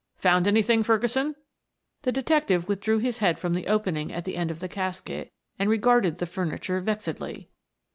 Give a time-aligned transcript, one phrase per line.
[0.17, 1.35] "Found anything, Ferguson?"
[2.01, 5.69] The detective withdrew his head from the opening at the end of the casket, and
[5.69, 7.51] regarded the furniture vexedly.